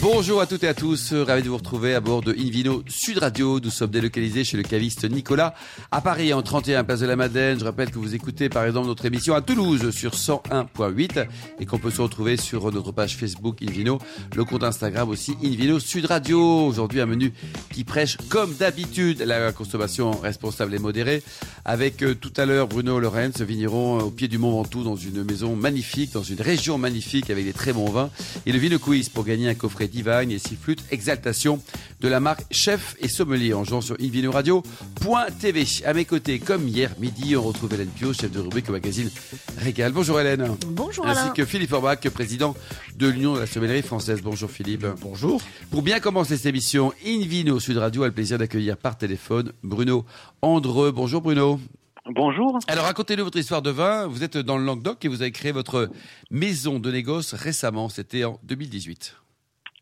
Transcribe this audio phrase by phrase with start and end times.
[0.00, 3.18] Bonjour à toutes et à tous, ravi de vous retrouver à bord de Invino Sud
[3.18, 3.60] Radio.
[3.60, 5.54] Nous sommes délocalisés chez le caviste Nicolas
[5.90, 7.58] à Paris en 31 place de la Madeleine.
[7.58, 11.26] Je rappelle que vous écoutez par exemple notre émission à Toulouse sur 101.8
[11.60, 13.98] et qu'on peut se retrouver sur notre page Facebook Invino,
[14.34, 16.66] le compte Instagram aussi Invino Sud Radio.
[16.66, 17.34] Aujourd'hui un menu
[17.74, 21.22] qui prêche comme d'habitude la consommation responsable et modérée
[21.66, 25.24] avec euh, tout à l'heure Bruno Lorenz, vigneron au pied du Mont Ventoux dans une
[25.24, 28.10] maison magnifique, dans une région magnifique avec des très bons vins
[28.46, 31.60] et le Vino Quiz pour gagner un coffret Divine et six flûtes Exaltation
[32.00, 35.66] de la marque Chef et Sommelier en jouant sur invinoradio.tv.
[35.84, 39.10] À mes côtés, comme hier midi, on retrouve Hélène Pio, chef de rubrique au magazine
[39.58, 39.92] Régal.
[39.92, 40.56] Bonjour Hélène.
[40.68, 41.30] Bonjour Ainsi Alain.
[41.30, 42.54] que Philippe Orbach, président
[42.96, 44.20] de l'Union de la sommellerie française.
[44.22, 44.86] Bonjour Philippe.
[45.00, 45.40] Bonjour.
[45.70, 50.04] Pour bien commencer cette émission, Invino Sud Radio a le plaisir d'accueillir par téléphone Bruno
[50.42, 50.92] Andreux.
[50.92, 51.60] Bonjour Bruno.
[52.08, 52.58] Bonjour.
[52.68, 54.06] Alors racontez-nous votre histoire de vin.
[54.06, 55.90] Vous êtes dans le Languedoc et vous avez créé votre
[56.30, 57.88] maison de négoce récemment.
[57.88, 59.16] C'était en 2018.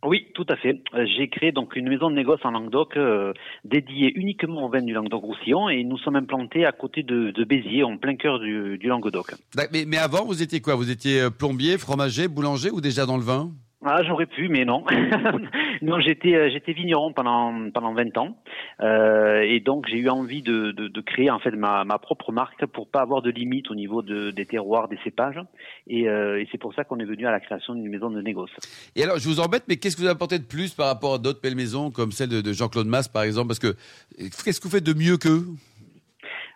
[0.07, 0.83] Oui, tout à fait.
[0.95, 3.33] Euh, J'ai créé donc une maison de négoce en Languedoc euh,
[3.65, 7.85] dédiée uniquement aux vins du Languedoc-Roussillon et nous sommes implantés à côté de, de Béziers,
[7.85, 9.33] en plein cœur du, du Languedoc.
[9.73, 10.75] Mais avant, vous étiez quoi?
[10.75, 13.51] Vous étiez euh, plombier, fromager, boulanger ou déjà dans le vin?
[13.87, 14.85] Ah, j'aurais pu, mais non.
[15.83, 18.37] non, j'étais euh, j'étais vigneron pendant pendant 20 ans
[18.81, 22.33] euh, et donc j'ai eu envie de, de, de créer en fait ma, ma propre
[22.33, 25.41] marque pour pas avoir de limite au niveau de, des terroirs, des cépages
[25.87, 28.23] et, euh, et c'est pour ça qu'on est venu à la création d'une maison de
[28.23, 28.51] négoce.
[28.97, 31.19] Et alors, je vous embête, mais qu'est-ce que vous apportez de plus par rapport à
[31.19, 33.49] d'autres belles maisons comme celle de, de Jean-Claude Masse, par exemple?
[33.49, 33.77] Parce que
[34.19, 35.45] qu'est-ce que vous faites de mieux qu'eux?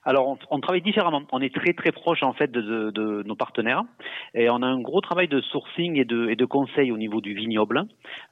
[0.05, 1.23] Alors, on, on travaille différemment.
[1.33, 3.83] On est très très proche en fait de, de- de nos partenaires
[4.35, 7.21] et on a un gros travail de sourcing et de, et de conseil au niveau
[7.21, 7.83] du vignoble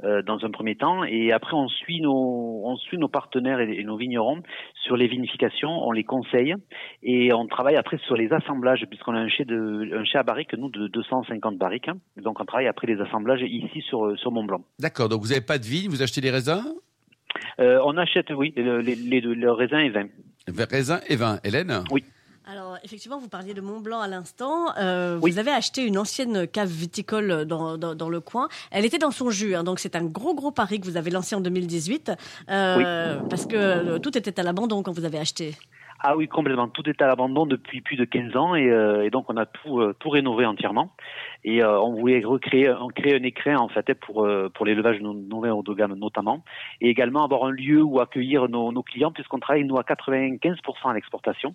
[0.04, 3.78] euh, dans un premier temps et après on suit nos on suit nos partenaires et,
[3.80, 4.42] et nos vignerons
[4.84, 6.54] sur les vinifications, on les conseille
[7.02, 10.22] et on travaille après sur les assemblages puisqu'on a un chai de un chai à
[10.22, 11.90] barriques nous de 250 barriques.
[12.16, 14.62] Donc on travaille après les assemblages ici sur sur Mont Blanc.
[14.78, 16.62] D'accord, donc vous n'avez pas de vigne, vous achetez des raisins?
[17.60, 20.06] Euh, on achète oui le- les, les, deux, le raisin et vin.
[20.48, 21.40] Raisins et vin.
[21.44, 22.04] Hélène Oui.
[22.48, 24.72] Alors, effectivement, vous parliez de Mont Blanc à l'instant.
[24.78, 25.32] Euh, Oui.
[25.32, 28.48] Vous avez acheté une ancienne cave viticole dans, dans, dans le coin.
[28.70, 31.10] Elle était dans son jus, hein, donc c'est un gros, gros pari que vous avez
[31.10, 32.12] lancé en 2018.
[32.48, 35.56] euh, Parce que euh, tout était à l'abandon quand vous avez acheté.
[36.00, 36.68] Ah oui, complètement.
[36.68, 39.46] Tout est à l'abandon depuis plus de 15 ans et, euh, et donc on a
[39.46, 40.92] tout, euh, tout rénové entièrement.
[41.44, 45.02] Et euh, on voulait recréer, on un écrin en fait pour euh, pour l'élevage de
[45.04, 46.44] nos, nos vins haut de gamme notamment,
[46.80, 50.90] et également avoir un lieu où accueillir nos, nos clients puisqu'on travaille nous à 95%
[50.90, 51.54] à l'exportation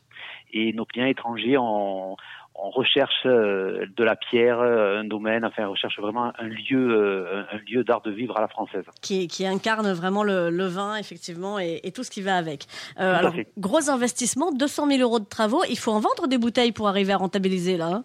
[0.54, 2.16] et nos clients étrangers on,
[2.56, 6.92] on recherche euh, de la pierre, euh, un domaine, enfin on recherche vraiment un lieu
[6.92, 8.84] euh, un lieu d'art de vivre à la française.
[9.02, 12.66] Qui, qui incarne vraiment le, le vin, effectivement, et, et tout ce qui va avec.
[13.00, 13.48] Euh, alors, fait.
[13.58, 15.64] gros investissement, 200 000 euros de travaux.
[15.70, 17.88] Il faut en vendre des bouteilles pour arriver à rentabiliser, là.
[17.88, 18.04] hein?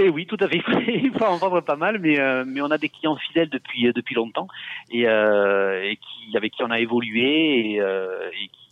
[0.00, 0.62] Et oui, tout à fait.
[0.86, 3.92] Il faut en vendre pas mal, mais euh, mais on a des clients fidèles depuis
[3.92, 4.46] depuis longtemps
[4.92, 8.67] et, euh, et qui avec qui on a évolué et, euh, et, qui,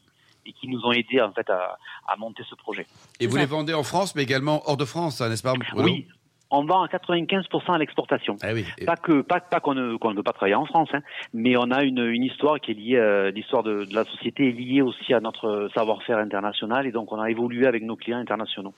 [0.46, 1.76] et qui nous ont aidés en fait à,
[2.06, 2.86] à monter ce projet.
[3.20, 3.40] Et vous ça.
[3.40, 6.06] les vendez en France, mais également hors de France, hein, n'est-ce pas Bruno Oui,
[6.50, 8.36] on vend à 95% à l'exportation.
[8.42, 8.64] Ah oui.
[8.78, 11.00] Et- Pas que pas, pas qu'on ne qu'on ne veut pas travailler en France, hein,
[11.34, 14.48] mais on a une, une histoire qui est liée, euh, l'histoire de, de la société
[14.48, 18.18] est liée aussi à notre savoir-faire international et donc on a évolué avec nos clients
[18.18, 18.74] internationaux.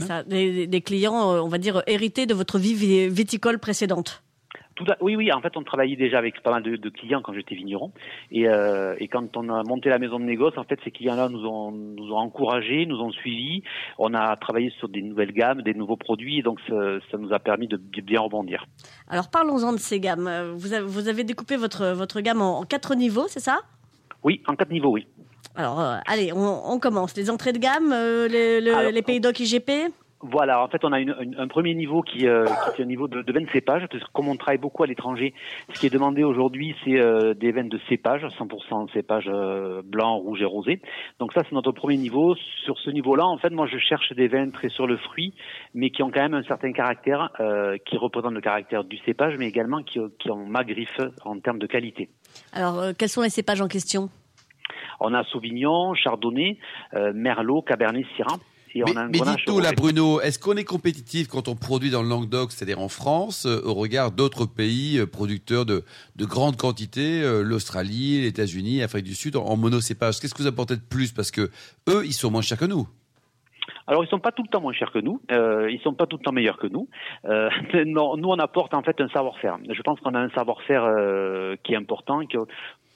[0.00, 4.22] Ça, des, clients, euh, on va dire, hérités de votre vie vi- viticole précédente.
[4.74, 7.20] Tout à- oui, oui, en fait, on travaillait déjà avec pas mal de, de clients
[7.22, 7.92] quand j'étais vigneron.
[8.30, 11.28] Et, euh, et quand on a monté la maison de négoce, en fait, ces clients-là
[11.28, 13.62] nous ont, nous ont encouragés, nous ont suivis.
[13.98, 16.74] On a travaillé sur des nouvelles gammes, des nouveaux produits, et donc ça,
[17.10, 18.64] ça nous a permis de bi- bien rebondir.
[19.08, 20.30] Alors parlons-en de ces gammes.
[20.56, 23.60] Vous avez, vous avez découpé votre, votre gamme en, en quatre niveaux, c'est ça?
[24.24, 25.06] Oui, en quatre niveaux, oui.
[25.54, 27.14] Alors euh, allez, on, on commence.
[27.14, 29.70] Les entrées de gamme, euh, les, le- Alors, les pays d'oc IGP
[30.24, 32.44] Voilà, en fait, on a une- une- un premier niveau qui, euh,
[32.76, 34.84] qui est un niveau de, de vin de cépage, parce que comme on travaille beaucoup
[34.84, 35.34] à l'étranger,
[35.74, 40.16] ce qui est demandé aujourd'hui, c'est euh, des vins de cépage, 100% cépage euh, blanc,
[40.18, 40.80] rouge et rosé.
[41.18, 42.36] Donc ça, c'est notre premier niveau.
[42.64, 45.34] Sur ce niveau-là, en fait, moi, je cherche des vins très sur le fruit,
[45.74, 49.34] mais qui ont quand même un certain caractère, euh, qui représente le caractère du cépage,
[49.38, 52.08] mais également qui, qui ont ma griffe en termes de qualité.
[52.52, 54.08] Alors euh, quels sont les cépages en question?
[55.00, 56.58] On a Sauvignon, Chardonnay,
[56.94, 58.36] euh, Merlot, Cabernet, Syrah.
[58.74, 59.72] Et Mais, on a un mais Grenache dites-nous là.
[59.72, 63.60] Bruno, est-ce qu'on est compétitif quand on produit dans le Languedoc, c'est-à-dire en France, euh,
[63.64, 65.84] au regard d'autres pays euh, producteurs de,
[66.16, 70.42] de grandes quantités, euh, l'Australie, les États-Unis, l'Afrique du Sud, en, en monocépage Qu'est-ce que
[70.42, 71.12] vous apportez de plus?
[71.12, 71.50] Parce que
[71.88, 72.86] eux, ils sont moins chers que nous.
[73.86, 76.06] Alors ils sont pas tout le temps moins chers que nous, euh, ils sont pas
[76.06, 76.88] tout le temps meilleurs que nous.
[77.24, 77.50] Euh,
[77.86, 79.58] non, nous on apporte en fait un savoir-faire.
[79.68, 82.38] Je pense qu'on a un savoir-faire euh, qui est important, que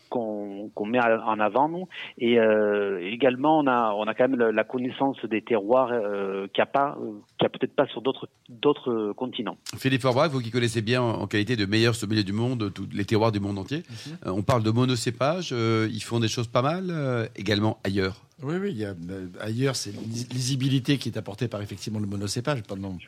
[0.08, 1.88] qu'on met en avant nous.
[2.18, 6.62] Et euh, également, on a, on a quand même la, connaissance des terroirs euh, qu'il
[6.62, 6.96] n'y a pas,
[7.38, 9.56] qu'il a peut-être pas sur d'autres d'autres continents.
[9.76, 13.04] Philippe Forbrac, vous qui connaissez bien en qualité de meilleur sommelier du monde, tous les
[13.04, 14.32] terroirs du monde entier, mhm.
[14.32, 15.52] on parle de monocépage.
[15.52, 18.25] ils font des choses pas mal également ailleurs.
[18.42, 18.94] Oui, oui, a,
[19.40, 19.92] ailleurs, c'est
[20.30, 22.98] lisibilité qui est apportée par effectivement le monocépage dans,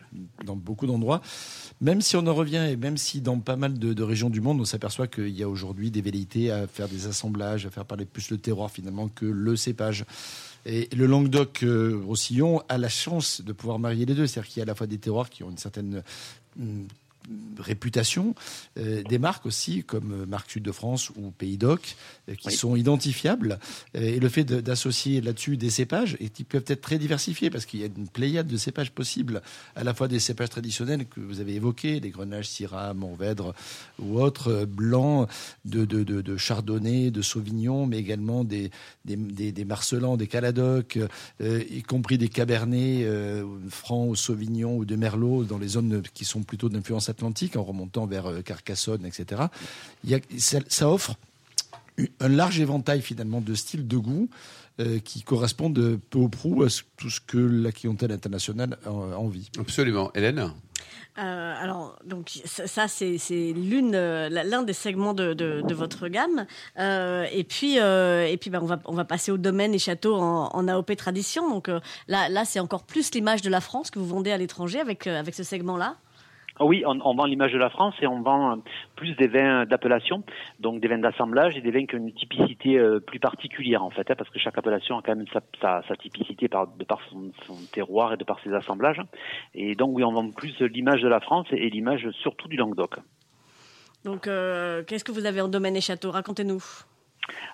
[0.46, 1.20] dans beaucoup d'endroits.
[1.82, 4.58] Même si on en revient et même si dans pas mal de, régions du monde,
[4.58, 8.06] on s'aperçoit qu'il y a aujourd'hui des velléités à faire des assemblages, à faire parler
[8.06, 10.06] plus le terroir finalement que le cépage.
[10.64, 14.26] Et le Languedoc-Roussillon a la chance de pouvoir marier les deux.
[14.26, 16.02] C'est-à-dire qu'il y a à la fois des terroirs qui ont une certaine
[17.58, 18.34] réputation,
[18.78, 21.96] euh, des marques aussi comme Marque Sud de France ou Pays Doc
[22.28, 23.58] euh, qui sont identifiables.
[23.96, 27.66] Euh, et le fait d'associer là-dessus des cépages et qui peuvent être très diversifiés parce
[27.66, 29.42] qu'il y a une pléiade de cépages possibles,
[29.76, 33.54] à la fois des cépages traditionnels que vous avez évoqués, des grenages Syrah, Mourvèdre
[33.98, 35.28] ou autres, blancs,
[35.64, 38.70] de, de, de, chardonnay, de sauvignon, mais également des,
[39.04, 40.98] des, des, des marcelans, des caladocs,
[41.40, 43.06] y compris des cabernets
[43.68, 47.64] francs ou sauvignon ou de merlot dans les zones qui sont plutôt d'influence atlantique en
[47.64, 49.42] remontant vers euh, Carcassonne, etc.
[50.04, 51.16] Il ça, offre
[52.20, 54.28] un large éventail finalement de styles, de goûts
[54.78, 59.50] euh, qui correspondent peu ou prou à tout ce que la clientèle internationale a envie.
[59.58, 60.12] Absolument.
[60.14, 60.52] Hélène?
[61.18, 63.18] Euh, alors, donc ça, c'est
[63.52, 66.46] l'une, l'un des segments de, votre gamme.
[66.78, 70.68] et puis, et puis, ben, on va on va passer au domaine et châteaux en,
[70.68, 71.50] AOP tradition.
[71.50, 71.66] Donc
[72.06, 75.08] là, là, c'est encore plus l'image de la France que vous vendez à l'étranger avec
[75.08, 75.96] avec ce segment-là.
[76.60, 78.56] Ah oui, on, vend l'image de la France et on vend euh,
[78.96, 80.24] plus des vins d'appellation,
[80.58, 83.90] donc des vins d'assemblage et des vins qui ont une typicité euh, plus particulière en
[83.90, 85.26] fait, hein, parce que chaque appellation a quand même
[85.60, 87.30] sa, typicité par, de par son,
[87.72, 89.00] terroir et de par ses assemblages.
[89.54, 92.96] Et donc oui, on vend plus l'image de la France et, l'image surtout du Languedoc.
[94.04, 96.62] Donc euh, qu'est-ce que vous avez en domaine et château Racontez-nous.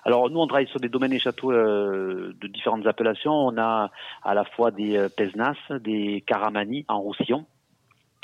[0.03, 3.33] Alors nous, on travaille sur des domaines et châteaux de différentes appellations.
[3.33, 3.91] On a
[4.23, 7.45] à la fois des euh, Pesnas, des Caramani en Roussillon,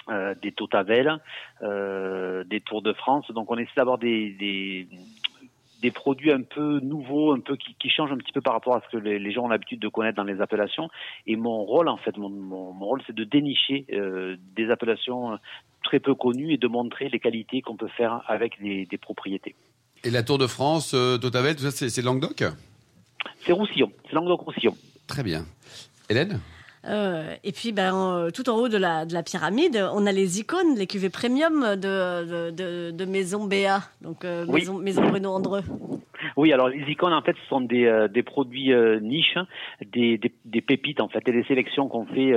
[0.10, 1.20] euh, des Totavel,
[1.62, 3.30] euh, des Tours de France.
[3.32, 4.88] Donc on essaie d'avoir des, des,
[5.82, 8.76] des, produits un peu nouveaux, un peu qui, qui, changent un petit peu par rapport
[8.76, 10.90] à ce que les, les gens ont l'habitude de connaître dans les appellations.
[11.28, 15.38] Et mon rôle, en fait, mon, mon, rôle, c'est de dénicher euh, des appellations
[15.84, 19.56] très peu connues et de montrer les qualités qu'on peut faire avec des, des, propriétés.
[20.04, 22.44] Et la Tour de France, Totavel, tout ça, c'est Languedoc?
[23.46, 24.76] C'est Roussillon, c'est Languedoc-Roussillon.
[25.08, 25.46] Très bien.
[26.10, 26.40] Hélène?
[26.86, 30.40] Euh, et puis, ben, tout en haut de la, de la pyramide, on a les
[30.40, 35.64] icônes, les cuvées premium de, de, de, Maison BA, donc euh, Maison, Maison Bruno Andreux.
[36.38, 39.38] Oui, alors les icônes, en fait, ce sont des, euh, des produits niches,
[39.86, 42.34] des, des, des, pépites, en fait, et les sélections qu'on fait,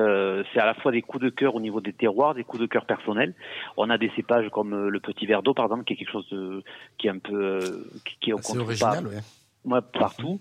[0.53, 2.67] c'est à la fois des coups de cœur au niveau des terroirs, des coups de
[2.67, 3.35] cœur personnels.
[3.77, 6.29] On a des cépages comme le petit verre d'eau, par exemple, qui est quelque chose
[6.31, 6.63] de,
[6.99, 7.61] qui est un peu,
[8.21, 9.21] qui, est au original, ouais
[9.65, 10.41] moi partout.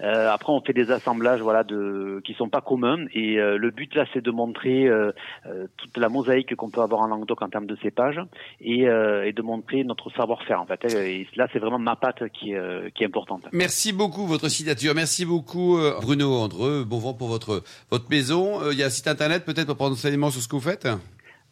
[0.00, 3.06] Euh, après, on fait des assemblages, voilà, de qui sont pas communs.
[3.12, 5.12] Et euh, le but là, c'est de montrer euh,
[5.46, 8.20] euh, toute la mosaïque qu'on peut avoir en Languedoc en termes de cépage
[8.60, 10.84] et, euh, et de montrer notre savoir-faire en fait.
[10.92, 13.46] Et là, c'est vraiment ma patte qui est, qui est importante.
[13.52, 14.94] Merci beaucoup votre signature.
[14.94, 16.84] Merci beaucoup Bruno Andreux.
[16.84, 18.70] Bon vent pour votre votre maison.
[18.70, 20.88] Il y a un site internet peut-être pour prendre enseignement sur ce que vous faites?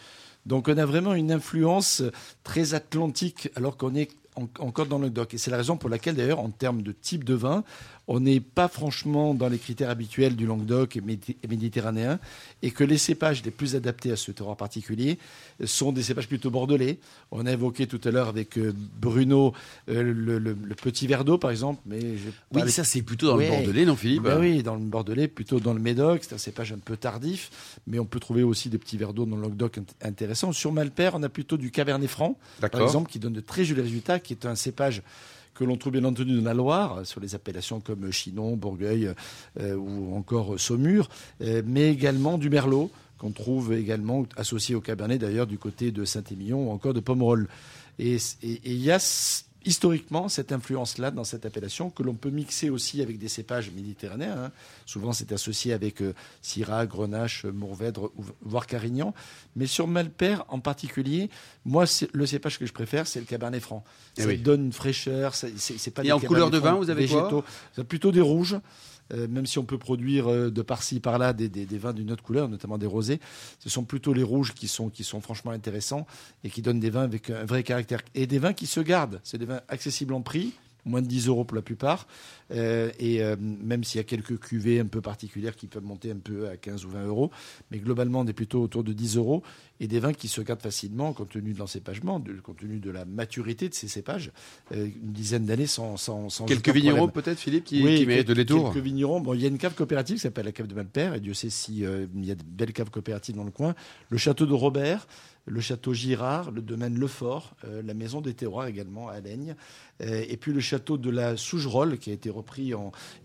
[0.46, 2.02] Donc on a vraiment une influence
[2.44, 5.34] très atlantique, alors qu'on est encore dans le doc.
[5.34, 7.64] Et c'est la raison pour laquelle, d'ailleurs, en termes de type de vin,
[8.08, 12.18] on n'est pas franchement dans les critères habituels du Languedoc et méditerranéen,
[12.62, 15.18] et que les cépages les plus adaptés à ce terroir particulier
[15.64, 16.98] sont des cépages plutôt bordelais.
[17.30, 19.52] On a évoqué tout à l'heure avec euh, Bruno
[19.88, 21.80] euh, le, petit verre d'eau, par exemple.
[21.86, 22.00] Mais
[22.52, 25.60] oui, ça c'est plutôt dans le bordelais, non Philippe ben Oui, dans le bordelais, plutôt
[25.60, 26.24] dans le Médoc.
[26.24, 29.26] C'est un cépage un peu tardif, mais on peut trouver aussi des petits verres d'eau
[29.26, 30.52] dans le Languedoc intéressants.
[30.52, 33.82] Sur Malpère, on a plutôt du Cabernet Franc, par exemple, qui donne de très jolis
[33.82, 35.02] résultats, qui est un cépage
[35.54, 39.12] que l'on trouve bien entendu dans la Loire, sur les appellations comme Chinon, Bourgueil
[39.60, 41.08] euh, ou encore Saumur,
[41.42, 46.04] euh, mais également du Merlot, qu'on trouve également associé au Cabernet d'ailleurs du côté de
[46.04, 47.48] Saint-Émilion ou encore de Pomerol.
[47.98, 48.76] Et il
[49.64, 54.44] historiquement cette influence-là dans cette appellation que l'on peut mixer aussi avec des cépages méditerranéens.
[54.46, 54.52] Hein.
[54.86, 59.14] Souvent, c'est associé avec euh, Syrah, Grenache, Mourvèdre, voire Carignan.
[59.56, 61.30] Mais sur Malpère en particulier,
[61.64, 63.84] moi, le cépage que je préfère, c'est le Cabernet Franc.
[64.16, 65.34] Eh ça donne une fraîcheur.
[65.34, 67.44] C'est pas Et en couleur de vin, vous avez végétaux.
[67.74, 68.56] quoi Plutôt des rouges.
[69.12, 72.48] Euh, même si on peut produire euh, de par-ci par-là des, vins d'une autre couleur,
[72.48, 73.20] notamment des rosés,
[73.58, 74.90] ce sont plutôt les rouges qui sont,
[75.20, 76.06] franchement intéressants
[76.44, 78.00] et qui donnent des vins avec un vrai caractère.
[78.14, 79.20] Et des vins qui se gardent.
[79.24, 80.52] C'est des vins accessibles en prix,
[80.84, 82.06] moins de 10 euros pour la plupart.
[82.50, 86.18] Euh, et même s'il y a quelques cuvées un peu particulières qui peuvent monter un
[86.18, 87.30] peu à 15 ou 20 euros,
[87.70, 89.42] mais globalement, on est plutôt autour de 10 euros.
[89.82, 93.04] Et des vins qui se gardent facilement compte tenu de l'encépagement, compte tenu de la
[93.04, 94.30] maturité de ces cépages.
[94.70, 98.34] Euh, une dizaine d'années sans, sans, sans, Quelques vignerons peut-être, Philippe, qui, qui méritent de
[98.34, 99.20] détour Quelques vignerons.
[99.20, 101.34] Bon, il y a une cave coopérative qui s'appelle la cave de Malpère, et Dieu
[101.34, 103.74] sait s'il il y a de belles caves coopératives dans le coin.
[104.08, 105.08] Le château de Robert,
[105.46, 109.56] le château Girard, le domaine Lefort, euh, la maison des terroirs également à Alaigne,
[110.00, 112.72] euh, et puis le château de la Sougerolles qui a été repris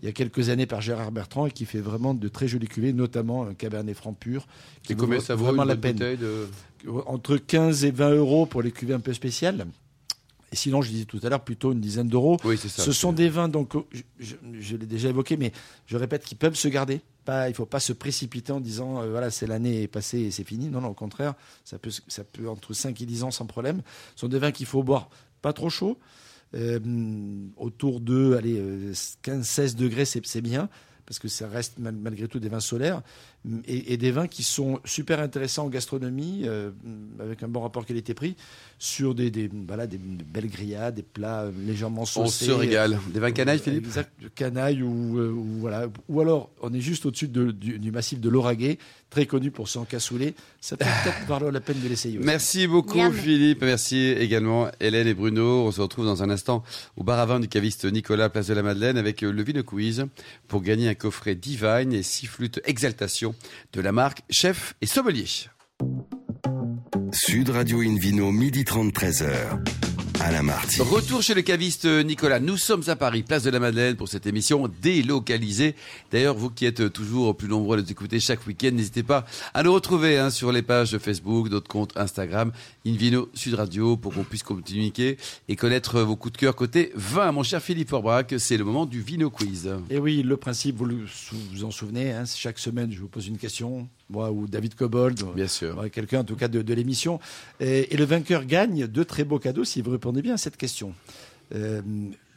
[0.02, 2.66] il y a quelques années par Gérard Bertrand et qui fait vraiment de très jolies
[2.66, 4.46] cuvées, notamment un Cabernet Franc pur.
[4.82, 6.47] Qui et ça vaut vraiment la peine de...
[7.06, 9.66] Entre 15 et 20 euros pour les cuvées un peu spéciales.
[10.50, 12.38] Et sinon, je disais tout à l'heure, plutôt une dizaine d'euros.
[12.44, 13.74] Oui, ça, Ce sont des vins, donc,
[14.18, 15.52] je, l'ai déjà évoqué, mais
[15.86, 17.02] je répète, qui peuvent se garder.
[17.24, 20.20] Pas, il ne faut pas se précipiter en disant, euh, voilà, c'est l'année est passée
[20.20, 20.68] et c'est fini.
[20.68, 23.82] Non, non, au contraire, ça peut, ça peut entre 5 et 10 ans sans problème.
[24.14, 25.10] Ce sont des vins qu'il faut boire
[25.42, 25.98] pas trop chaud.
[26.54, 26.78] Euh,
[27.58, 28.58] autour de allez,
[29.22, 30.70] 15-16 euh, degrés, c'est bien
[31.08, 33.00] parce que ça reste malgré tout des vins solaires,
[33.66, 36.70] et, des vins qui sont super intéressants en gastronomie, euh,
[37.18, 38.36] avec un bon rapport qualité-prix,
[38.78, 42.50] sur des, des, voilà, des belles grillades, des plats légèrement saucés.
[42.50, 42.98] On se régale.
[43.08, 45.86] Des vins canailles, Philippe Exact, canaille, ou, euh, ou, voilà.
[46.10, 48.76] ou alors on est juste au-dessus du, du, massif de l'Auragais,
[49.08, 50.34] très connu pour son cassoulet.
[50.60, 52.18] Ça peut peut-être valoir la peine de l'essayer.
[52.20, 53.62] Merci beaucoup, Philippe.
[53.62, 55.66] Merci également, Hélène et Bruno.
[55.66, 56.64] On se retrouve dans un instant
[56.96, 60.06] au bar à vin du caviste Nicolas, place de la Madeleine, avec le Vino Quiz
[60.48, 63.34] pour gagner un coffret Divine et six flûtes Exaltation
[63.72, 65.26] de la marque Chef et Sommelier.
[67.12, 69.87] Sud Radio Invino, midi 30, 13h.
[70.20, 72.40] Retour chez le caviste Nicolas.
[72.40, 75.76] Nous sommes à Paris, place de la Madeleine, pour cette émission délocalisée.
[76.10, 79.62] D'ailleurs, vous qui êtes toujours plus nombreux à nous écouter chaque week-end, n'hésitez pas à
[79.62, 82.50] nous retrouver hein, sur les pages de Facebook, notre compte Instagram,
[82.84, 87.30] Invino Sud Radio, pour qu'on puisse communiquer et connaître vos coups de cœur côté vin.
[87.30, 89.66] Mon cher Philippe Forbrac, c'est le moment du Vino Quiz.
[89.88, 90.88] Et eh oui, le principe, vous
[91.52, 95.22] vous en souvenez, hein, chaque semaine, je vous pose une question moi ou David Cobold,
[95.34, 97.20] bien sûr, quelqu'un en tout cas de, l'émission.
[97.60, 100.94] Et, le vainqueur gagne de très beaux cadeaux si vous répondez bien à cette question.
[101.54, 101.80] Euh,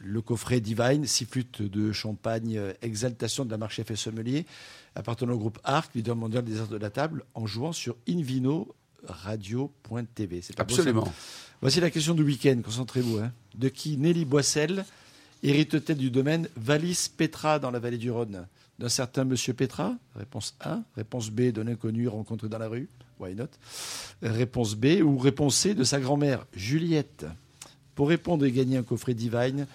[0.00, 4.46] le coffret Divine, six flûtes de champagne, euh, exaltation de la marque chef et sommelier,
[4.94, 8.74] appartenant au groupe ARC, leader mondial des arts de la table, en jouant sur Invino
[9.04, 10.40] radio.tv.
[10.42, 11.12] C'est Absolument.
[11.60, 13.18] Voici la question du week-end, concentrez-vous.
[13.18, 13.32] Hein.
[13.54, 14.84] De qui Nelly Boissel?
[15.42, 18.46] Hérite-t-elle du domaine Valis Petra dans la vallée du Rhône
[18.78, 20.80] d'un certain Monsieur Petra Réponse A.
[20.96, 23.48] Réponse B d'un inconnu rencontré dans la rue Why not
[24.22, 27.26] Réponse B ou réponse C de sa grand-mère Juliette.
[27.94, 29.66] Pour répondre et gagner un coffret Divine,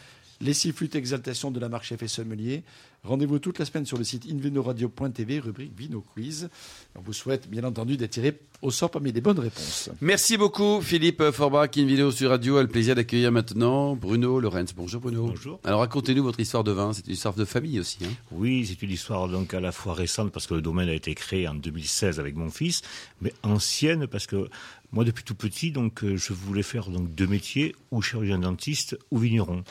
[0.41, 2.63] les six flûtes exaltation de la marque Chef et Sommelier,
[3.07, 6.49] Rendez-vous toute la semaine sur le site invinoradio.tv, rubrique Vino Quiz.
[6.93, 9.89] On vous souhaite bien entendu d'attirer au sort parmi les bonnes réponses.
[10.01, 12.57] Merci beaucoup Philippe Forbach, Invino sur Radio.
[12.57, 14.73] A le plaisir d'accueillir maintenant Bruno Lorenz.
[14.75, 15.27] Bonjour Bruno.
[15.27, 15.61] Bonjour.
[15.63, 16.91] Alors racontez-nous votre histoire de vin.
[16.91, 17.99] C'est une histoire de famille aussi.
[18.03, 20.93] Hein oui, c'est une histoire donc à la fois récente parce que le domaine a
[20.93, 22.81] été créé en 2016 avec mon fils,
[23.21, 24.49] mais ancienne parce que
[24.91, 28.99] moi depuis tout petit donc euh, je voulais faire donc deux métiers, ou chirurgien dentiste
[29.11, 29.63] ou vigneron.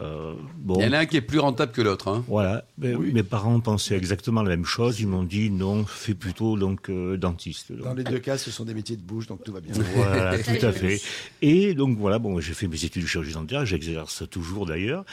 [0.00, 0.34] Euh,
[0.78, 2.08] Il y en a un qui est plus rentable que l'autre.
[2.08, 2.24] Hein.
[2.28, 2.64] Voilà.
[2.78, 5.00] Mes parents pensaient exactement la même chose.
[5.00, 7.72] Ils m'ont dit non, fais plutôt donc euh, dentiste.
[7.72, 9.74] Dans les deux cas, ce sont des métiers de bouche, donc tout va bien.
[9.94, 11.00] Voilà, tout à fait.
[11.42, 13.66] Et donc voilà, bon, j'ai fait mes études de chirurgie dentaire.
[13.66, 15.04] J'exerce toujours d'ailleurs.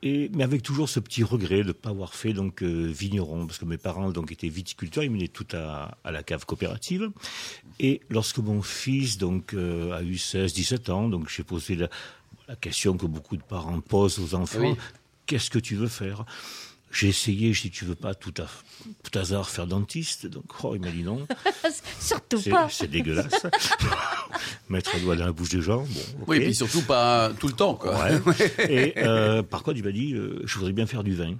[0.00, 3.46] Et, mais avec toujours ce petit regret de ne pas avoir fait donc euh, vigneron,
[3.48, 7.10] parce que mes parents donc étaient viticulteurs, ils menaient tout à, à la cave coopérative.
[7.80, 11.88] Et lorsque mon fils donc a eu 16-17 ans, donc j'ai posé la,
[12.48, 14.60] la question que beaucoup de parents posent aux enfants.
[14.60, 14.76] Oui.
[15.26, 16.24] Qu'est-ce que tu veux faire?
[16.90, 18.46] J'ai essayé, je dis, tu veux pas tout, à,
[19.02, 20.26] tout hasard faire dentiste?
[20.26, 21.26] Donc, oh, il m'a dit non.
[22.00, 22.68] Surtout C'est pas.
[22.70, 23.46] c'est dégueulasse.
[24.70, 25.82] Mettre un doigt dans la bouche des gens.
[25.82, 26.24] Bon.
[26.28, 27.94] Oui, et puis surtout pas tout le temps, quoi.
[27.98, 28.32] Ouais.
[28.70, 31.34] Et euh, par contre, il m'a dit, euh, je voudrais bien faire du vin.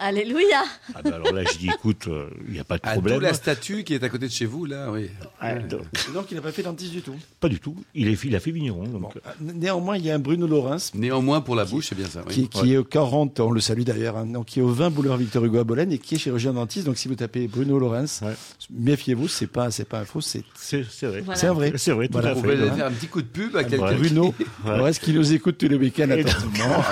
[0.00, 0.62] Alléluia.
[0.94, 3.00] Ah ben alors là, je dis, écoute, euh, il n'y a pas de Ah, d'où
[3.00, 3.20] problème.
[3.22, 5.08] la statue qui est à côté de chez vous, là, oui.
[5.40, 5.80] Ah, donc,
[6.14, 7.14] Donc il n'a pas fait dentiste du tout.
[7.40, 7.74] pas du tout.
[7.94, 8.84] Il, est, il a fait vigneron.
[8.84, 9.08] Donc, Bon.
[9.24, 12.22] Ah, Néanmoins, il y a un Bruno Laurens Néanmoins, pour la bouche, c'est bien ça.
[12.26, 12.34] oui.
[12.34, 14.90] qui, qui est au 40, on le salue d'ailleurs, hein, donc qui est au 20
[14.90, 16.86] boulevard Victor Hugo à Bologne et qui est chirurgien dentiste.
[16.86, 18.34] Donc si vous tapez Bruno Laurens, Ouais.
[18.70, 21.20] méfiez-vous, c'est pas c'est pas un faux, c'est c'est c'est vrai.
[21.22, 21.40] Voilà.
[21.40, 21.72] c'est vrai.
[21.76, 22.30] C'est vrai, tout Voilà.
[22.30, 22.54] à Vous fait.
[22.56, 22.74] pouvez hein.
[22.74, 23.86] faire un petit coup de pub à quelqu'un.
[23.86, 24.34] bah, Bruno
[24.66, 24.76] Ouais.
[24.76, 26.08] Laurens qui nous écoute tous les week-ends.
[26.10, 26.16] Ah,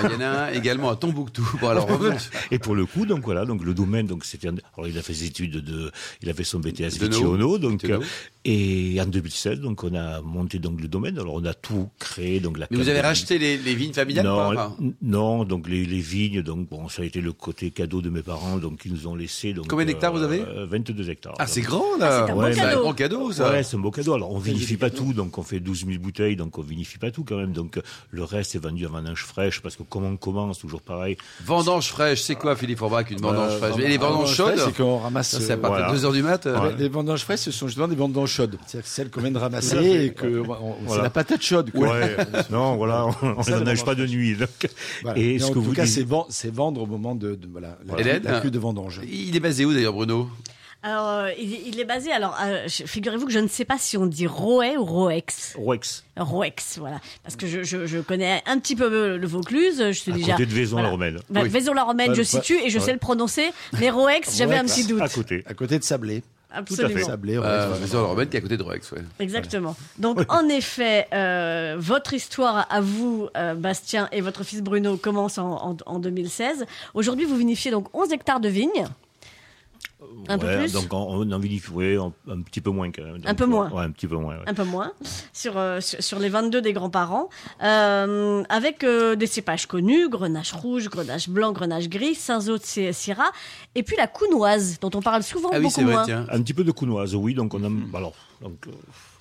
[0.04, 1.46] Il y en a un également à Tombouctou.
[1.60, 1.88] Bon, alors.
[2.50, 5.14] Et pour le coup, donc voilà, donc le domaine, donc c'était, alors il a fait
[5.14, 5.90] ses études de,
[6.22, 8.00] il a fait son BTS Vitiono, donc euh,
[8.44, 11.18] et en 2016, donc on a monté donc le domaine.
[11.18, 12.66] Alors on a tout créé, donc la.
[12.70, 16.42] Mais vous avez racheté les, les vignes familiales non, pas non, donc les, les vignes,
[16.42, 19.14] donc bon, ça a été le côté cadeau de mes parents, donc ils nous ont
[19.14, 19.52] laissé.
[19.52, 20.40] Donc, Combien d'hectares vous avez?
[20.40, 21.34] euh, 22 hectares.
[21.38, 23.32] Ah, c'est grand, Ah, là c'est un beau Ouais, C'est un cadeau.
[23.32, 23.50] ça.
[23.50, 24.14] Ouais, c'est un beau cadeau.
[24.14, 27.10] Alors, on vinifie pas tout, donc on fait 12 000 bouteilles, donc on vinifie pas
[27.10, 27.52] tout quand même.
[27.52, 30.80] Donc, euh, le reste est vendu à vendange fraîche, parce que comme on commence, toujours
[30.82, 31.16] pareil.
[31.44, 32.77] Vendange fraîche, c'est quoi, Philippe?
[32.78, 35.28] Forbach, une vendange Euh, fraîche Et les vendanges fraîches, chaudes C'est qu'on ramasse.
[35.28, 35.92] Ça, c'est à partir voilà.
[35.92, 36.74] de 2 heures du mat euh, Ouais.
[36.78, 38.56] Les vendanges fraîches, ce sont justement des vendanges chaudes.
[38.66, 41.42] C'est-à-dire que celles qu'on vient de ramasser Tout et que on- on- c'est la patate
[41.42, 41.70] chaude.
[41.72, 41.88] quoi.
[41.90, 42.16] Ouais,
[42.50, 44.36] non, voilà, on ne Ça, les nage pas de nuit.
[44.36, 44.48] donc.
[45.02, 45.18] Voilà.
[45.18, 47.34] Et ce en que tout vous cas, dites- c'est ven- c'est vendre au moment de,
[47.34, 49.00] de- voilà, la, Hélène la queue de vendange.
[49.10, 50.28] Il est basé où d'ailleurs, Bruno?
[50.82, 52.12] Alors, euh, il, il est basé.
[52.12, 55.56] Alors, euh, figurez-vous que je ne sais pas si on dit Roé ou Roex.
[55.58, 57.00] Roex, Roex, voilà.
[57.24, 59.78] Parce que je, je, je connais un petit peu le Vaucluse.
[59.88, 60.32] Je suis à déjà.
[60.32, 61.18] côté de Vaison-la-Romaine.
[61.30, 61.48] Bah, Oui.
[61.48, 62.84] Vaison-la-Romaine, je situe et je Ouais.
[62.84, 63.50] sais le prononcer.
[63.80, 65.02] Mais Roex, j'avais un petit doute.
[65.02, 65.42] À côté.
[65.46, 66.22] À côté de Sablé.
[66.50, 67.04] Absolument.
[67.04, 67.80] Sablé, euh, ouais.
[67.80, 69.02] Maison Lorraine qui est à côté de Roex, ouais.
[69.18, 69.76] Exactement.
[69.98, 75.36] Donc, en effet, euh, votre histoire à vous, euh, Bastien, et votre fils Bruno commence
[75.38, 76.64] en, en, en 2016.
[76.94, 78.86] Aujourd'hui, vous vinifiez donc 11 hectares de vignes.
[80.28, 82.90] Un peu Ouais, plus Donc, on, on en vinifie, ouais, un, un petit peu moins
[82.90, 83.16] quand même.
[83.16, 83.70] Un Donc, peu moins.
[83.70, 84.36] Ouais, un petit peu moins.
[84.36, 84.44] ouais.
[84.46, 84.92] un peu moins,
[85.32, 87.28] sur, euh, sur, sur les 22 des grands-parents,
[87.62, 93.30] euh, avec euh, des cépages connus, grenache rouge, grenache blanc, grenache gris, Saint-Zot, Sy- Syrah,
[93.74, 96.04] et puis la counoise, dont on parle souvent Ah oui, beaucoup c'est vrai, moins.
[96.04, 96.26] tiens.
[96.30, 97.34] Un petit peu de counoise, oui.
[97.34, 97.96] Donc, on a.
[97.98, 98.66] Alors, donc.
[98.66, 98.70] euh,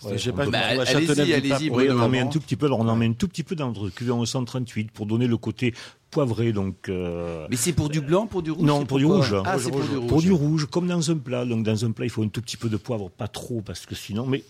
[0.10, 1.70] ouais, Je sais pas, Bah, allez-y, allez-y.
[1.70, 2.68] Oui, on en met un tout petit peu.
[2.68, 5.28] Alors, on en met un tout petit peu dans notre cuvée en 138 pour donner
[5.28, 5.74] le côté
[6.12, 6.54] poivré.
[6.54, 9.36] Donc, euh, Mais c'est pour du blanc, pour du rouge Non, c'est pour du rouge.
[9.46, 10.08] Ah, c'est pour du rouge.
[10.08, 11.46] pour du rouge, comme dans un plat.
[11.46, 13.86] Donc, dans un plat, il faut un tout petit peu de poivre, pas trop, parce
[13.86, 14.44] que sinon, mais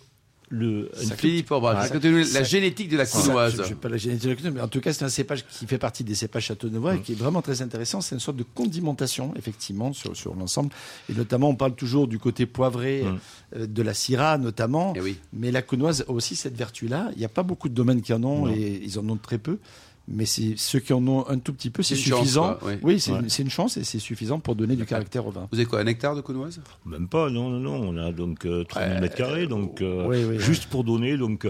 [0.49, 0.89] le.
[1.17, 1.87] Philippe Ah,
[2.33, 3.55] la génétique de la counoise.
[3.57, 5.09] Je ne sais pas la génétique de la counoise, mais en tout cas, c'est un
[5.09, 6.97] cépage qui fait partie des cépages châteaunevois Mm.
[6.97, 8.01] et qui est vraiment très intéressant.
[8.01, 10.69] C'est une sorte de condimentation, effectivement, sur, sur l'ensemble.
[11.09, 13.19] Et notamment, on parle toujours du côté poivré Mm.
[13.57, 14.93] euh, de la syrah, notamment.
[14.95, 15.17] Eh oui.
[15.33, 17.09] Mais la counoise a aussi cette vertu-là.
[17.15, 18.53] Il n'y a pas beaucoup de domaines qui en ont Non.
[18.53, 19.59] et ils en ont très peu.
[20.09, 22.53] Mais c'est ceux qui en ont un tout petit peu, c'est chance, suffisant.
[22.55, 22.73] quoi, oui.
[22.81, 23.19] Oui, c'est Ouais.
[23.39, 25.47] une- chance et c'est suffisant pour donner du caractère au vin.
[25.51, 27.75] Vous avez quoi, un hectare de counoise Même pas, non, non, non.
[27.89, 31.49] On a donc euh, 3000 mètres carrés, donc euh, oui, oui, juste pour donner donc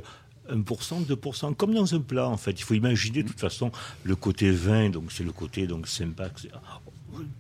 [0.50, 2.52] 1%, 2%, comme dans un plat en fait.
[2.60, 3.72] Il faut imaginer de toute façon
[4.04, 6.30] le côté vin, donc c'est le côté donc sympa.
[6.36, 6.50] c'est-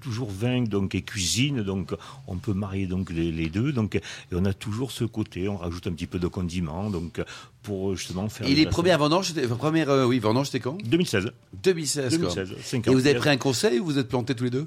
[0.01, 1.93] Toujours vin donc et cuisine, donc
[2.25, 4.01] on peut marier donc les, les deux, donc et
[4.31, 5.47] on a toujours ce côté.
[5.49, 7.21] On rajoute un petit peu de condiments, donc
[7.67, 8.47] pour justement faire.
[8.47, 10.77] Et les premières vendanges, c'était, première, euh, oui, vendange, c'était quand?
[10.85, 11.31] 2016.
[11.63, 12.33] 2016, quoi.
[12.33, 14.65] 2016, cinq Et vous avez pris un conseil ou vous êtes plantés tous les deux?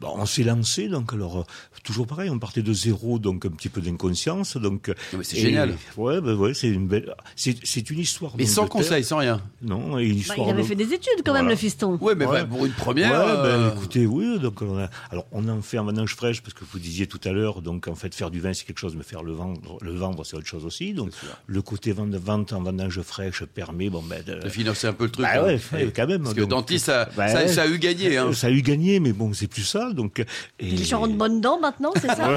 [0.00, 1.44] Bon, on s'est lancé, donc alors euh,
[1.84, 4.90] toujours pareil, on partait de zéro, donc un petit peu d'inconscience, donc.
[5.22, 5.76] C'est génial.
[5.96, 8.32] Ouais, ben ouais, c'est une belle, c'est une histoire.
[8.36, 9.40] Mais sans conseil, sans rien.
[9.62, 11.98] Non, et une Bah, il avait fait des études quand même, le fiston.
[12.00, 12.42] Ouais, mais Ouais.
[12.42, 13.10] bah, pour une première.
[13.12, 16.54] Ouais, euh, écoutez, oui, donc on a, alors on en fait en vendange fraîche parce
[16.54, 18.96] que vous disiez tout à l'heure, donc en fait faire du vin c'est quelque chose,
[18.96, 20.94] mais faire le vendre, le vendre c'est autre chose aussi.
[20.94, 21.10] Donc
[21.46, 22.10] le côté vente,
[22.40, 25.24] vente en vendange fraîche permet, bon ben, de, de financer un peu le truc.
[25.26, 25.58] Bah hein.
[25.72, 26.22] ouais, quand même.
[26.22, 27.48] Parce que donc- dentiste, ça, Bah ça, ouais.
[27.48, 28.16] ça a eu gagné.
[28.16, 28.32] Hein.
[28.32, 29.92] Ça a eu gagné, mais bon, c'est plus ça.
[29.92, 30.20] Donc,
[30.58, 30.70] et...
[30.70, 32.36] Les gens ont de bonnes dents maintenant, c'est ça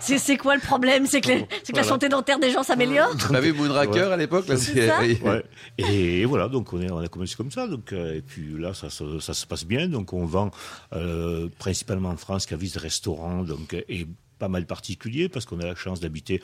[0.00, 3.34] c'est- quoi le problème C'est que, les- que la santé dentaire des gens s'améliore Vous
[3.34, 4.46] avez Moonraker à l'époque.
[4.48, 5.44] Ouais.
[5.78, 7.66] Et voilà, donc on, est, on a commencé comme ça.
[7.66, 9.88] Donc, euh, et puis là, ça, se- ça se passe bien.
[9.88, 10.50] Donc on vend
[10.92, 14.06] euh, principalement en France, qui avise des restaurants, donc et
[14.38, 16.40] pas mal particulier parce qu'on a la chance d'habiter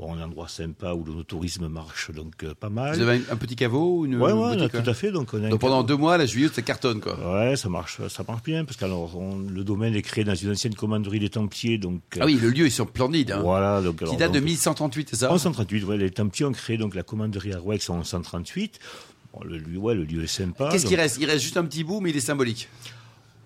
[0.00, 2.96] bon, un endroit sympa où le tourisme marche donc euh, pas mal.
[2.96, 4.94] Vous avez un, un petit caveau une Ouais, ouais, on a boutique, tout hein à
[4.94, 5.12] fait.
[5.12, 7.16] Donc, on a un Donc pendant deux mois, la juillet, ça cartonne quoi.
[7.34, 10.34] Ouais, ça marche, ça marche bien parce que alors on- le domaine est créé dans
[10.34, 13.32] une ancienne commanderie des Templiers, donc Ah oui, le lieu est splendide.
[13.32, 13.40] Hein.
[13.42, 15.28] voilà, donc Qui alors, date de donc, 1138, c'est ça?
[15.28, 18.78] 1138, ouais, les Templiers ont créé donc la commanderie à Rouex en 1138.
[19.32, 20.70] Bon, le lieu, ouais, le lieu est sympa.
[20.72, 21.18] Qu'est-ce qui reste?
[21.20, 22.68] Il reste juste un petit bout, mais il est symbolique.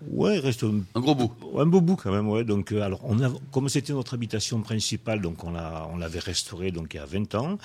[0.09, 1.31] Ouais, il reste un, Un gros bout.
[1.57, 2.43] un beau bout quand même, ouais.
[2.43, 6.19] Donc, euh, alors, on a, comme c'était notre habitation principale, donc on l'a, on l'avait
[6.19, 7.57] restauré donc il y a 20 ans.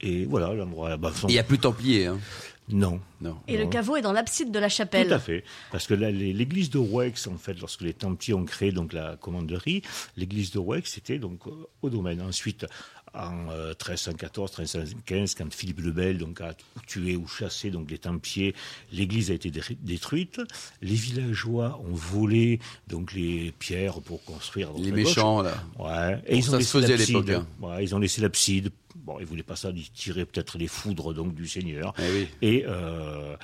[0.00, 2.06] Et voilà, l'endroit, bah, son- Il n'y a plus de Templiers.
[2.06, 2.18] Hein.
[2.72, 3.00] Non.
[3.20, 3.36] Non.
[3.48, 5.08] Et le caveau est dans l'abside de la chapelle.
[5.08, 8.34] Tout à fait, parce que là, les- l'église de Rouex, en fait, lorsque les Templiers
[8.34, 9.82] ont créé donc la commanderie,
[10.16, 11.40] l'église de Rouex c'était donc
[11.82, 12.22] au domaine.
[12.22, 12.64] Ensuite,
[13.14, 16.54] en euh, 1314, 1315, quand Philippe le Bel donc a
[16.86, 18.54] tué ou chassé donc les Templiers,
[18.92, 20.40] l'église a été dé- détruite.
[20.82, 24.98] Les villageois ont volé donc les pierres pour construire donc, Les gauche.
[25.04, 25.54] méchants, là.
[25.78, 26.22] Ouais.
[26.26, 27.16] Et ils ça ont se laissé faisait à l'abside.
[27.16, 27.46] l'époque, hein.
[27.66, 28.70] Ouais, ils ont laissé l'abside.
[28.96, 31.94] Bon, ils voulaient pas ça, ils tiraient peut-être les foudres donc du Seigneur.
[31.98, 32.28] Eh oui.
[32.42, 33.34] Et euh,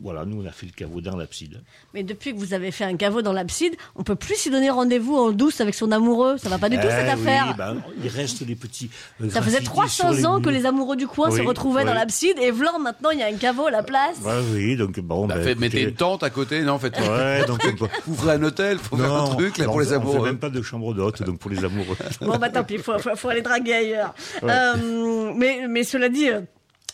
[0.00, 1.60] voilà, nous on a fait le caveau dans l'abside.
[1.92, 4.70] Mais depuis que vous avez fait un caveau dans l'abside, on peut plus s'y donner
[4.70, 6.38] rendez-vous en douce avec son amoureux.
[6.38, 7.54] Ça va pas du tout Eh cette oui, affaire.
[7.56, 8.90] ben, il reste les petits.
[9.20, 11.84] euh, Ça faisait graffitis sur 300 ans que les amoureux du coin se Oui, retrouvaient
[11.84, 14.18] dans l'abside et vlan maintenant il y a un caveau à la place.
[14.22, 15.26] Ouais, oui, donc bon.
[15.26, 18.14] Bah, ben, fait- mettez une tente à côté, non, faites Ouais, donc on peut- Vous
[18.14, 20.24] ferez un hôtel, faut faire un Non, truc là pour les on fait amoureux.
[20.26, 21.96] même pas de chambre d'hôte, donc pour les amoureux.
[22.20, 24.14] Bon bah tant pis, faut, faut, faut aller draguer ailleurs.
[24.44, 26.28] Euh, mais, mais cela dit.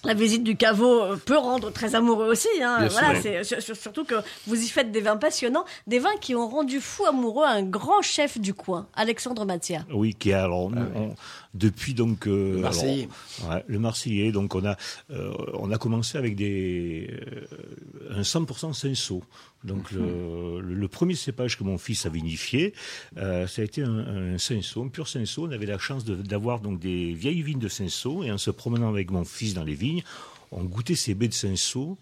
[0.04, 2.48] La visite du caveau euh, peut rendre très amoureux aussi.
[2.62, 2.88] Hein.
[2.90, 4.14] Voilà, c'est sur- sur- surtout que
[4.46, 8.02] vous y faites des vins passionnants, des vins qui ont rendu fou amoureux un grand
[8.02, 9.80] chef du coin, Alexandre Mathia.
[9.92, 11.14] Oui, qui alors on-
[11.54, 13.08] depuis donc euh, Le Marseillais.
[13.42, 14.32] alors, ouais, le Marseillais.
[14.32, 14.76] Donc on a
[15.10, 17.46] euh, on a commencé avec des euh,
[18.10, 19.22] un 100% Cinsault.
[19.62, 22.74] Donc le, le- le premier cépage que mon fils a vinifié,
[23.16, 25.46] ça a été un, un Cinsault, un pur Cinsault.
[25.48, 28.50] On avait la chance de- d'avoir donc des vieilles vignes de Cinsault et en se
[28.50, 30.02] promenant avec mon fils dans les vignes,
[30.50, 31.96] on goûtait ces baies de Cinsault.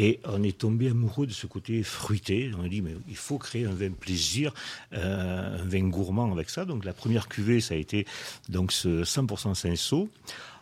[0.00, 2.52] Et on est tombé amoureux de ce côté fruité.
[2.56, 4.54] On a dit, mais il faut créer un vin plaisir,
[4.92, 6.64] euh, un vin gourmand avec ça.
[6.64, 8.06] Donc la première cuvée, ça a été
[8.48, 10.08] donc ce 100% Cinsault.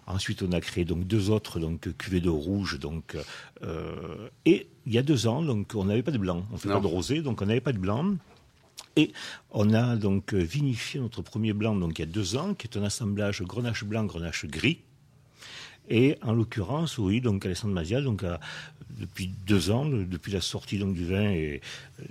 [0.07, 2.79] Ensuite, on a créé donc deux autres donc cuvées de rouge.
[2.79, 3.15] Donc
[3.63, 6.69] euh, et il y a deux ans, donc on n'avait pas de blanc, on fait
[6.69, 6.77] Non.
[6.77, 8.15] pas de rosé, donc on n'avait pas de blanc.
[8.97, 9.13] Et
[9.51, 12.79] on a donc vinifié notre premier blanc donc il y a deux ans, qui est
[12.79, 14.79] un assemblage grenache blanc, grenache gris.
[15.89, 18.25] Et en l'occurrence, oui, donc Alessandre Mazia, donc
[18.99, 21.59] depuis deux ans, depuis la sortie donc du vin,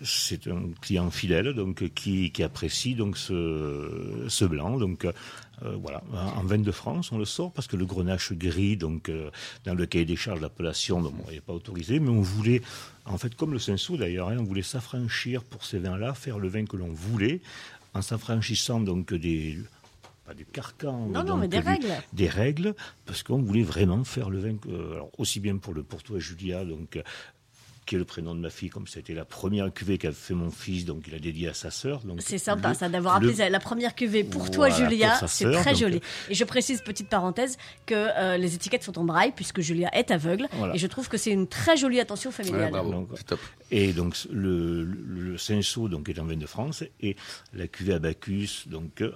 [0.04, 4.78] c'est un client fidèle donc qui, apprécie donc ce, blanc.
[4.78, 5.12] Donc euh,
[5.82, 9.30] voilà, en vin de France, on le sort parce que le grenache gris, donc euh,
[9.64, 12.62] dans le cahier des charges d'appellation, donc, bon, n'est pas autorisé, mais on voulait,
[13.06, 16.50] en fait, comme le Cinsault d'ailleurs, hein, on voulait s'affranchir pour ces vins-là, faire le
[16.50, 17.42] vin que l'on voulait,
[17.94, 19.58] en s'affranchissant donc des
[20.26, 21.88] pas des carcans, Non, non, mais des du- règles.
[22.14, 22.74] des règles,
[23.06, 26.96] parce qu'on voulait vraiment faire le vin, alors, aussi bien pour le Porto Julia, donc,
[26.98, 27.04] euh,
[27.86, 30.50] qui est le prénom de ma fille, comme c'était la première cuvée qu'a fait mon
[30.50, 32.00] fils, donc il a dédié à sa sœur.
[32.02, 35.28] donc C'est sympa le- ça d'avoir appelé ça la première cuvée pour toi Voilà, Julia,
[35.28, 35.98] c'est très donc, joli.
[35.98, 39.96] euh, Et je précise petite parenthèse que euh, les étiquettes sont en braille puisque Julia
[39.96, 40.74] est aveugle Voilà.
[40.74, 42.72] et je trouve que c'est une très jolie attention Ouais, familiale.
[42.72, 43.40] bravo, Donc, c'est top.
[43.70, 47.16] Et donc le, le, le Cinsault donc est en vin de France et
[47.54, 49.12] la cuvée Abacus donc euh,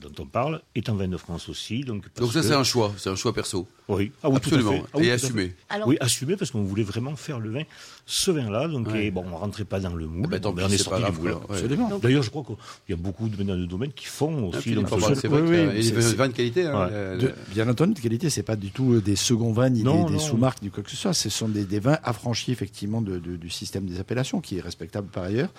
[0.00, 1.80] dont on parle est en vin de France aussi.
[1.84, 3.68] Donc, parce Donc ça que- c'est un choix, c'est un choix perso.
[3.88, 4.72] Oui, ah oui, tout à Absolument.
[4.72, 4.82] fait.
[4.94, 5.54] Ah oui, Et assumé.
[5.68, 7.62] Alors- Oui, assumé parce qu'on voulait vraiment faire le vin,
[8.06, 8.68] ce vin-là.
[8.68, 9.06] Donc, Ouais.
[9.06, 10.28] et bon, on rentrait pas dans le moule.
[10.32, 11.32] Ah bah, on est sorti du moule.
[11.32, 11.36] Ouais.
[11.50, 11.98] Absolument.
[11.98, 12.56] D'ailleurs, je crois qu'il
[12.88, 14.72] y a beaucoup de dans le domaine qui font Ah, aussi.
[14.74, 16.64] donc, c'est vrai oui, les vins de qualité.
[16.66, 17.14] hein, Ouais.
[17.16, 19.82] le- De- bien entendu, de qualité, c'est pas du tout euh, des seconds vins ni
[19.82, 21.12] Non, des, sous-marques ni quoi que ce soit.
[21.12, 24.60] Ce sont des, des vins affranchis effectivement de- de- du système des appellations, qui est
[24.60, 25.50] respectable par ailleurs,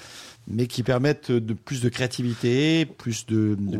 [0.48, 3.78] mais qui permettent de plus de créativité, plus de, de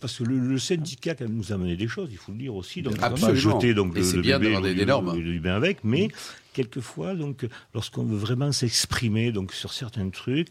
[0.00, 2.38] Parce que le, le syndicat quand même nous a amené des choses, il faut le
[2.38, 2.82] dire aussi.
[2.82, 3.38] Donc, absolument.
[3.58, 5.14] jeter donc Et c'est bien d'avoir des- des normes.
[5.18, 6.08] le- le avec, mais
[6.52, 10.48] quelquefois, donc, lorsqu'on veut vraiment s'exprimer donc sur certains trucs,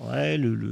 [0.00, 0.68] ouais, le, le-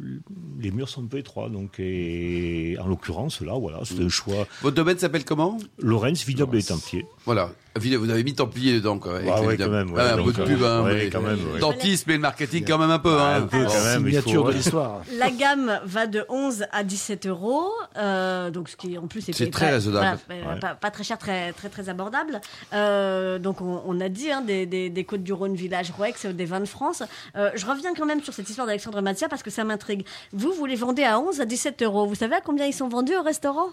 [0.00, 0.20] le-
[0.60, 1.48] les murs sont un peu étroits.
[1.48, 4.06] Donc, et en l'occurrence, là, voilà, c'est Mm.
[4.06, 4.46] un choix.
[4.62, 5.58] Votre domaine s'appelle comment?
[5.78, 7.04] Lorenz, Vignoble et Templier.
[7.24, 7.50] Voilà.
[7.74, 9.14] Vous avez mis Templier dedans, quoi.
[9.16, 9.70] avec Ah ouais, évidemment.
[9.70, 10.02] quand même, ouais.
[10.04, 10.82] Ah, un Donc, peu de pub, hein.
[10.82, 11.38] ouais, mais- quand même.
[11.58, 13.42] Dentisme et le marketing, quand même un peu, Ah, hein.
[13.44, 15.00] un peu, quand même, il Signature faut- de l'histoire.
[15.18, 19.44] La gamme va de 11 à 17 euros, euh, donc ce qui en plus est,
[19.46, 20.18] pas- très raisonnable.
[20.28, 20.60] voilà, Ouais.
[20.60, 22.42] pas, pas très cher, très très très abordable.
[22.74, 26.26] Euh, donc on, on a dit hein, des, des, des côtes du Rhône, village Rouex,
[26.26, 27.02] des vins de France.
[27.36, 30.04] Euh, je reviens quand même sur cette histoire d'Alexandre Mathia parce que ça m'intrigue.
[30.34, 32.04] Vous, vous les vendez à 11 à 17 euros.
[32.06, 33.68] Vous savez à combien ils sont vendus au restaurant?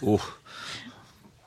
[0.00, 0.20] Oh,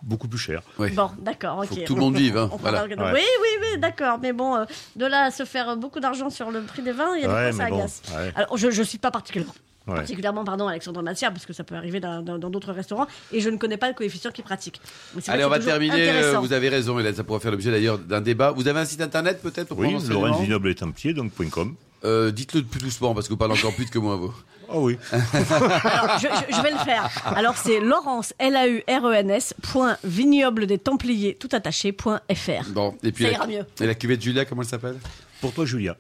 [0.06, 0.62] beaucoup plus cher.
[0.78, 1.65] Bon, d'accord, ok.
[1.68, 2.86] Faut que tout le monde vive, hein, voilà.
[2.86, 4.20] Oui, oui, oui, d'accord.
[4.22, 4.65] Mais bon, euh,
[4.96, 7.28] de là à se faire beaucoup d'argent sur le prix des vins, il y a
[7.50, 8.02] des fois, ça bon, agace.
[8.15, 8.32] ouais.
[8.36, 9.54] Alors, je ne suis pas particulièrement.
[9.88, 9.96] Ouais.
[9.98, 13.58] Particulièrement, pardon, Alexandre Mathia, parce que ça peut arriver dans d'autres restaurants, et je ne
[13.58, 14.82] connais pas le coefficient qu'il pratique.
[15.28, 16.10] Allez, on va terminer.
[16.10, 16.39] euh.
[16.39, 17.13] Vous avez raison, Hélène.
[17.13, 18.50] Ça pourra faire l'objet d'ailleurs d'un débat.
[18.52, 21.76] Vous avez un site internet peut-être Oui, enseignement Vignoble et Templier, donc .com.
[22.04, 24.34] euh, Dites-le plus doucement parce que vous parlez encore plus que moi, vous.
[24.69, 24.97] Ah oui.
[25.12, 27.10] Alors, je, je- je vais le faire.
[27.25, 32.69] Alors, c'est Laurence, L-A-U-R-E-N-S, E point vignoble des Templiers, tout attaché, point FR.
[32.69, 33.65] Bon, et puis Ça la, ira mieux.
[33.82, 34.97] Et la cuvée de Julia, comment elle s'appelle?
[35.41, 35.95] Pour toi, Julia.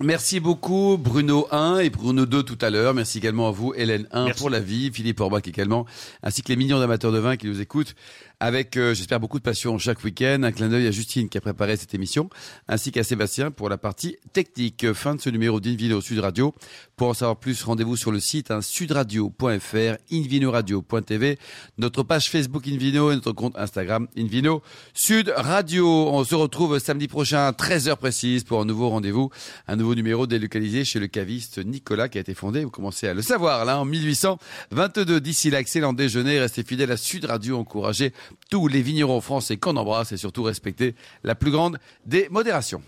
[0.00, 2.94] Merci beaucoup Bruno 1 et Bruno 2 tout à l'heure.
[2.94, 4.38] Merci également à vous Hélène 1 Merci.
[4.40, 5.86] pour la vie, Philippe Orbach également,
[6.22, 7.96] ainsi que les millions d'amateurs de vin qui nous écoutent
[8.40, 10.42] avec, euh, j'espère, beaucoup de passion chaque week-end.
[10.42, 12.30] Un clin d'œil à Justine qui a préparé cette émission,
[12.68, 14.92] ainsi qu'à Sébastien pour la partie technique.
[14.92, 16.54] Fin de ce numéro d'Invino Sud Radio.
[16.96, 21.38] Pour en savoir plus, rendez-vous sur le site hein, sudradio.fr, invinoradio.tv,
[21.78, 24.62] notre page Facebook Invino et notre compte Instagram Invino
[24.94, 25.86] Sud Radio.
[25.86, 29.30] On se retrouve samedi prochain, 13h précise, pour un nouveau rendez-vous,
[29.66, 33.14] un nouveau numéro délocalisé chez le caviste Nicolas qui a été fondé, vous commencez à
[33.14, 35.20] le savoir là, en 1822.
[35.20, 38.12] D'ici là, excellent déjeuner, restez fidèles à Sud Radio, encouragez
[38.50, 42.82] tous les vignerons français qu'on embrasse et surtout respectez la plus grande des modérations.